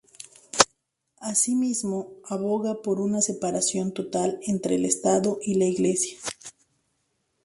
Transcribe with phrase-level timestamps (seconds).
[1.19, 6.17] Asimismo, aboga por una separación total entre el Estado y la Iglesia.